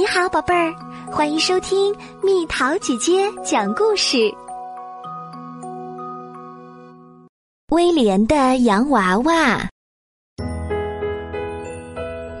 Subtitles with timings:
[0.00, 0.74] 你好，宝贝儿，
[1.12, 4.16] 欢迎收听蜜桃姐姐讲故事。
[7.68, 9.68] 威廉的洋娃娃，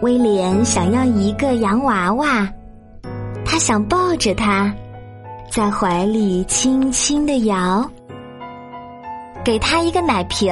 [0.00, 2.48] 威廉想要一个洋娃娃，
[3.44, 4.74] 他想抱着它，
[5.52, 7.86] 在怀里轻轻的摇，
[9.44, 10.50] 给他一个奶瓶，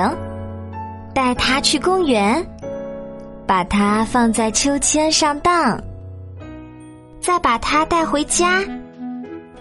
[1.14, 2.46] 带他去公园，
[3.46, 5.82] 把它放在秋千上荡。
[7.20, 8.62] 再把它带回家，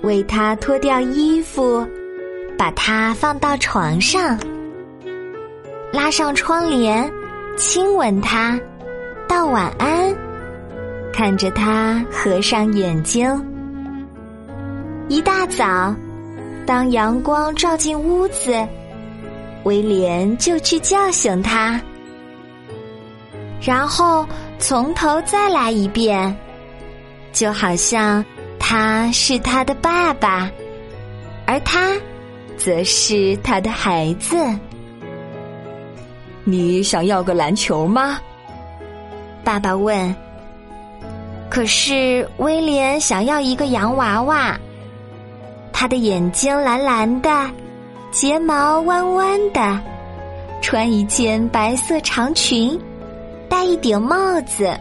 [0.01, 1.85] 为它脱掉衣服，
[2.57, 4.37] 把它放到床上，
[5.91, 7.11] 拉上窗帘，
[7.57, 8.59] 亲吻它，
[9.27, 10.15] 道晚安，
[11.11, 13.45] 看着它合上眼睛。
[15.09, 15.93] 一大早，
[16.65, 18.53] 当阳光照进屋子，
[19.63, 21.81] 威廉就去叫醒它，
[23.61, 24.25] 然后
[24.59, 26.37] 从头再来一遍。
[27.31, 28.23] 就好像
[28.59, 30.49] 他是他的爸爸，
[31.45, 31.93] 而他
[32.57, 34.35] 则是他的孩子。
[36.43, 38.19] 你想要个篮球吗？
[39.43, 40.15] 爸爸问。
[41.49, 44.57] 可是威廉想要一个洋娃娃。
[45.71, 47.29] 他的眼睛蓝蓝的，
[48.11, 49.79] 睫毛弯弯的，
[50.61, 52.79] 穿一件白色长裙，
[53.47, 54.75] 戴一顶帽子。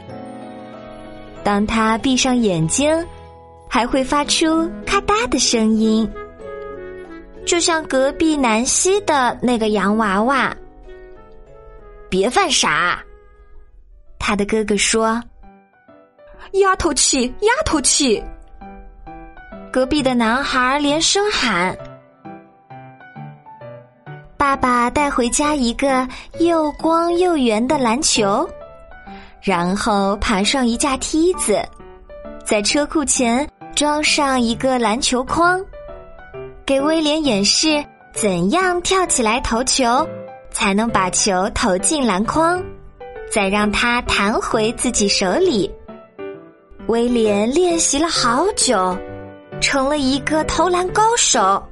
[1.46, 3.06] 当他闭上眼睛，
[3.70, 6.10] 还会发出咔嗒的声音，
[7.46, 10.52] 就像隔壁南希的那个洋娃娃。
[12.10, 12.98] 别犯傻，
[14.18, 15.22] 他的哥哥说
[16.54, 18.20] ：“丫头气，丫头气。”
[19.72, 21.78] 隔壁的男孩连声喊。
[24.36, 26.08] 爸爸带回家一个
[26.40, 28.50] 又光又圆的篮球。
[29.42, 31.62] 然后爬上一架梯子，
[32.44, 35.64] 在车库前装上一个篮球筐，
[36.64, 40.06] 给威廉演示怎样跳起来投球，
[40.50, 42.62] 才能把球投进篮筐，
[43.30, 45.70] 再让它弹回自己手里。
[46.88, 48.96] 威廉练习了好久，
[49.60, 51.62] 成了一个投篮高手。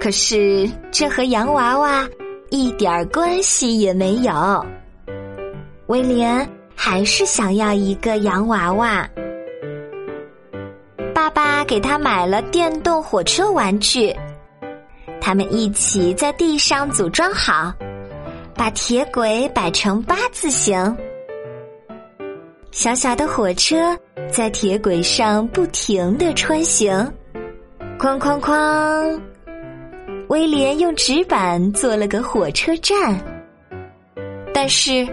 [0.00, 2.08] 可是这和洋娃娃
[2.50, 4.66] 一点关系也没有。
[5.88, 9.08] 威廉还是想要一个洋娃娃。
[11.14, 14.14] 爸爸给他买了电动火车玩具，
[15.18, 17.72] 他们一起在地上组装好，
[18.54, 20.96] 把铁轨摆成八字形。
[22.70, 23.96] 小小的火车
[24.30, 26.92] 在铁轨上不停的穿行，
[27.98, 29.18] 哐哐哐！
[30.28, 33.18] 威廉用纸板做了个火车站，
[34.52, 35.08] 但是。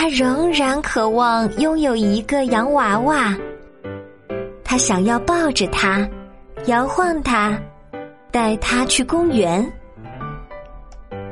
[0.00, 3.36] 他仍然渴望拥有一个洋娃娃，
[4.64, 6.08] 他想要抱着它，
[6.64, 7.54] 摇晃它，
[8.30, 9.62] 带它去公园。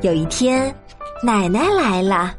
[0.03, 0.71] 有一天，
[1.23, 2.34] 奶奶来了，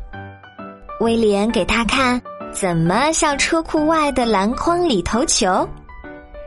[1.00, 5.68] 威廉给他看怎么向车库外的篮筐里投球，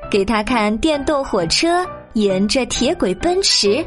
[0.09, 3.85] 给他看电动火车沿着铁轨奔驰，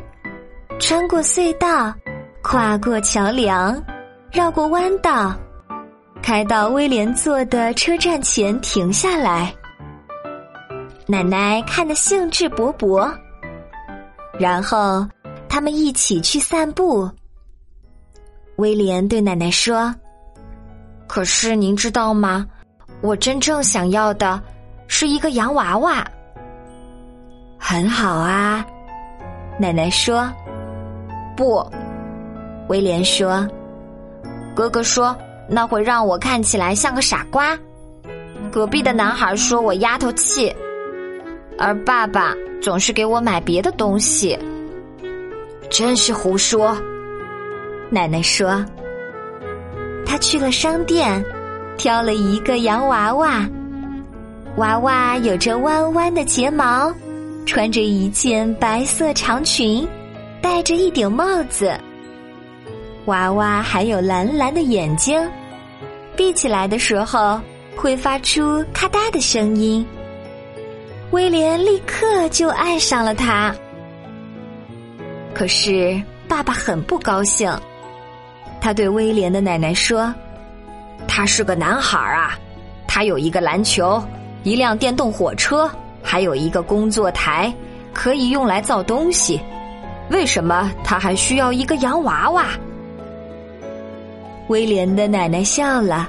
[0.78, 1.96] 穿过隧道，
[2.44, 3.82] 跨过桥梁，
[4.30, 5.34] 绕过弯道。
[6.26, 9.54] 开到威廉坐的车站前停下来，
[11.06, 13.08] 奶奶看得兴致勃勃。
[14.40, 15.08] 然后
[15.48, 17.08] 他们一起去散步。
[18.56, 19.94] 威廉对奶奶说
[21.06, 22.44] ：“可是您知道吗？
[23.02, 24.42] 我真正想要的
[24.88, 26.04] 是一个洋娃娃。”
[27.60, 28.66] 很好啊，
[29.60, 30.28] 奶奶说。
[31.38, 31.64] 不，
[32.68, 33.48] 威廉说。
[34.56, 35.16] 哥哥说。
[35.48, 37.58] 那会让我看起来像个傻瓜。
[38.52, 40.54] 隔壁的男孩说我丫头气，
[41.58, 44.38] 而爸爸总是给我买别的东西。
[45.70, 46.78] 真是胡说！
[47.90, 48.64] 奶奶说，
[50.06, 51.24] 他去了商店，
[51.78, 53.48] 挑了一个洋娃娃。
[54.58, 56.94] 娃娃有着弯弯的睫毛，
[57.46, 59.86] 穿着一件白色长裙，
[60.42, 61.74] 戴着一顶帽子。
[63.06, 65.20] 娃娃还有蓝蓝的眼睛，
[66.16, 67.40] 闭起来的时候
[67.76, 69.86] 会发出咔嗒的声音。
[71.12, 73.56] 威廉立刻就爱上了它。
[75.34, 77.52] 可是爸爸很不高兴，
[78.60, 80.14] 他对威廉的奶奶说
[81.08, 82.38] ：“他是个男孩啊，
[82.88, 84.04] 他有一个篮球，
[84.44, 85.70] 一辆电动火车，
[86.02, 87.54] 还有一个工作台，
[87.94, 89.40] 可以用来造东西。
[90.10, 92.46] 为什么他还需要一个洋娃娃？”
[94.48, 96.08] 威廉的奶奶笑了，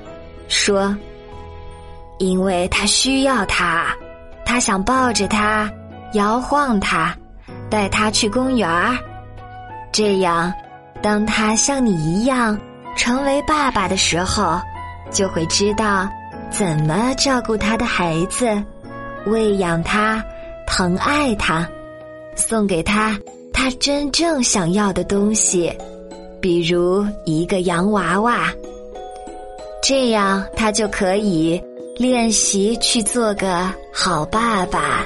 [0.48, 0.94] 说
[2.18, 3.94] ：“因为他需要他，
[4.44, 5.70] 他想抱着他，
[6.12, 7.16] 摇晃他，
[7.70, 8.96] 带他去公园儿。
[9.92, 10.52] 这样，
[11.02, 12.58] 当他像你一样
[12.96, 14.60] 成为爸爸的时候，
[15.10, 16.08] 就会知道
[16.50, 18.62] 怎么照顾他的孩子，
[19.26, 20.22] 喂养他，
[20.66, 21.66] 疼爱他，
[22.34, 23.18] 送给他
[23.52, 25.72] 他真正想要的东西，
[26.46, 28.54] 比如一个洋娃娃。
[29.82, 31.60] 这样，他就可以。
[31.96, 35.04] 练习去做个好爸爸。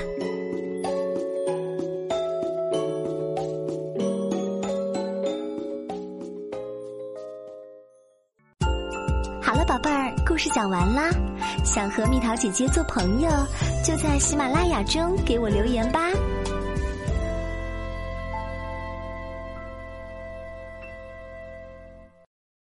[9.41, 11.09] 好了，宝贝儿，故事讲完啦。
[11.65, 13.31] 想和蜜桃姐姐做朋友，
[13.83, 16.11] 就在喜马拉雅中给我留言吧。